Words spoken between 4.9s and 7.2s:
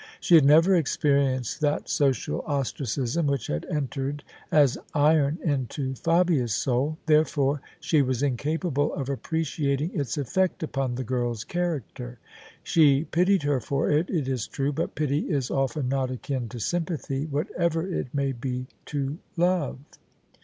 iron into Fabia's soul: